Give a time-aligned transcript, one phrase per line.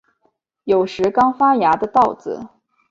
[0.63, 2.47] 有时刚发芽的稻子